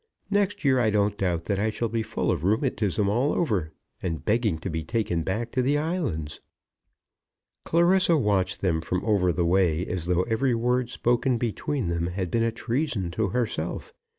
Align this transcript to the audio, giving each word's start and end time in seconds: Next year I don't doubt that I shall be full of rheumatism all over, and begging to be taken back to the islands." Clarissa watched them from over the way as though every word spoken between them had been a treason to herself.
Next 0.31 0.65
year 0.65 0.79
I 0.79 0.89
don't 0.89 1.15
doubt 1.15 1.45
that 1.45 1.59
I 1.59 1.69
shall 1.69 1.87
be 1.87 2.01
full 2.01 2.31
of 2.31 2.43
rheumatism 2.43 3.07
all 3.07 3.35
over, 3.35 3.71
and 4.01 4.25
begging 4.25 4.57
to 4.57 4.69
be 4.71 4.83
taken 4.83 5.21
back 5.21 5.51
to 5.51 5.61
the 5.61 5.77
islands." 5.77 6.41
Clarissa 7.65 8.17
watched 8.17 8.61
them 8.61 8.81
from 8.81 9.05
over 9.05 9.31
the 9.31 9.45
way 9.45 9.85
as 9.85 10.05
though 10.07 10.23
every 10.23 10.55
word 10.55 10.89
spoken 10.89 11.37
between 11.37 11.89
them 11.89 12.07
had 12.07 12.31
been 12.31 12.41
a 12.41 12.51
treason 12.51 13.11
to 13.11 13.27
herself. 13.27 13.93